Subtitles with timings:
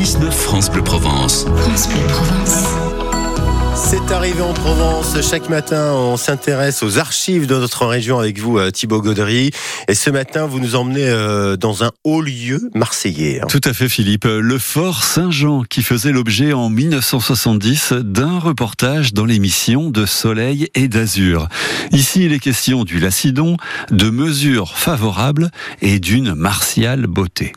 [0.00, 1.44] 6-9 France Bleu Provence.
[1.56, 2.64] France Bleu Provence.
[3.76, 5.16] C'est arrivé en Provence.
[5.20, 9.50] Chaque matin, on s'intéresse aux archives de notre région avec vous, euh, Thibaut Gaudry.
[9.88, 13.40] Et ce matin, vous nous emmenez euh, dans un haut lieu marseillais.
[13.42, 13.46] hein.
[13.48, 14.24] Tout à fait, Philippe.
[14.24, 20.88] Le fort Saint-Jean qui faisait l'objet en 1970 d'un reportage dans l'émission de Soleil et
[20.88, 21.48] d'Azur.
[21.92, 23.56] Ici, il est question du Lacidon,
[23.90, 25.50] de mesures favorables
[25.82, 27.52] et d'une martiale beauté.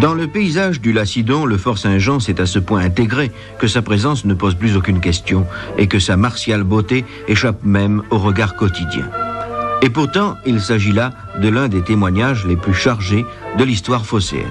[0.00, 3.82] Dans le paysage du Lacidon, le Fort Saint-Jean s'est à ce point intégré que sa
[3.82, 8.56] présence ne pose plus aucune question et que sa martiale beauté échappe même au regard
[8.56, 9.10] quotidien.
[9.82, 13.26] Et pourtant, il s'agit là de l'un des témoignages les plus chargés
[13.58, 14.46] de l'histoire phocéenne.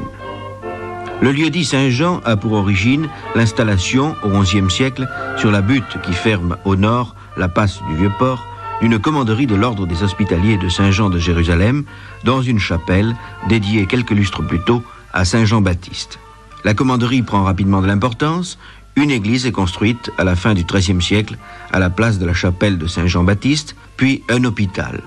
[1.19, 6.13] Le lieu dit Saint-Jean a pour origine l'installation au XIe siècle sur la butte qui
[6.13, 8.45] ferme au nord la passe du Vieux-Port
[8.81, 11.85] d'une commanderie de l'ordre des hospitaliers de Saint-Jean de Jérusalem
[12.23, 13.15] dans une chapelle
[13.49, 16.19] dédiée quelques lustres plus tôt à Saint Jean-Baptiste.
[16.63, 18.57] La commanderie prend rapidement de l'importance.
[18.95, 21.37] Une église est construite à la fin du XIIIe siècle
[21.71, 25.01] à la place de la chapelle de Saint Jean-Baptiste, puis un hôpital,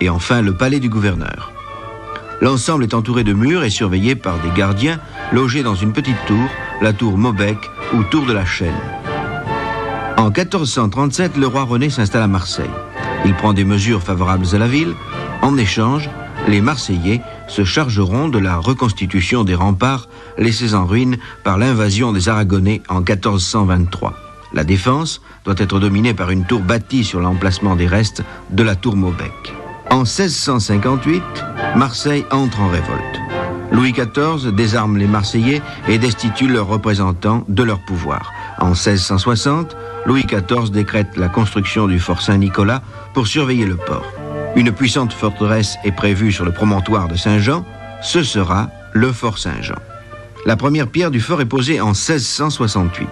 [0.00, 1.52] et enfin le palais du gouverneur.
[2.40, 4.98] L'ensemble est entouré de murs et surveillé par des gardiens
[5.32, 6.48] logés dans une petite tour,
[6.80, 7.58] la tour Maubec
[7.94, 8.72] ou tour de la Chaîne.
[10.16, 12.70] En 1437, le roi René s'installe à Marseille.
[13.24, 14.94] Il prend des mesures favorables à la ville.
[15.40, 16.10] En échange,
[16.48, 22.28] les Marseillais se chargeront de la reconstitution des remparts laissés en ruine par l'invasion des
[22.28, 24.14] Aragonais en 1423.
[24.52, 28.76] La défense doit être dominée par une tour bâtie sur l'emplacement des restes de la
[28.76, 29.54] tour Maubec.
[29.90, 31.22] En 1658,
[31.76, 33.20] Marseille entre en révolte.
[33.70, 38.30] Louis XIV désarme les Marseillais et destitue leurs représentants de leur pouvoir.
[38.58, 42.82] En 1660, Louis XIV décrète la construction du fort Saint-Nicolas
[43.14, 44.04] pour surveiller le port.
[44.54, 47.64] Une puissante forteresse est prévue sur le promontoire de Saint-Jean.
[48.02, 49.78] Ce sera le fort Saint-Jean.
[50.44, 53.08] La première pierre du fort est posée en 1668.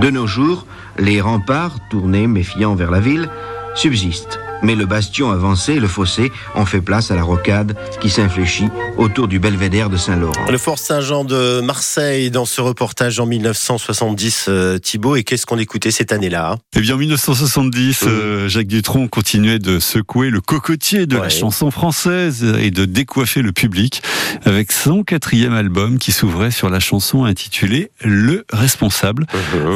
[0.00, 0.66] De nos jours,
[0.98, 3.28] les remparts, tournés méfiants vers la ville,
[3.74, 4.40] subsistent.
[4.64, 8.68] Mais le bastion avancé et le fossé ont fait place à la rocade qui s'infléchit
[8.96, 10.46] autour du belvédère de Saint-Laurent.
[10.50, 15.16] Le Fort Saint-Jean de Marseille dans ce reportage en 1970, euh, Thibaut.
[15.16, 16.56] Et qu'est-ce qu'on écoutait cette année-là hein?
[16.76, 21.22] Eh bien, en 1970, euh, Jacques Dutronc continuait de secouer le cocotier de Ouais.
[21.24, 24.02] la chanson française et de décoiffer le public
[24.44, 29.26] avec son quatrième album qui s'ouvrait sur la chanson intitulée Le Responsable.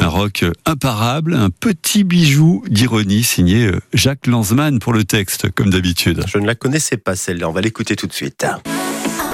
[0.00, 5.70] Un rock imparable, un petit bijou d'ironie signé euh, Jacques Lanzmann pour le texte, comme
[5.70, 6.24] d'habitude.
[6.26, 7.48] Je ne la connaissais pas celle-là.
[7.48, 8.44] On va l'écouter tout de suite.